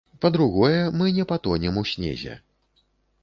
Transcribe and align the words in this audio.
Па-другое, 0.23 0.79
мы 1.01 1.09
не 1.17 1.25
патонем 1.31 1.77
у 1.81 1.83
снезе. 1.91 2.39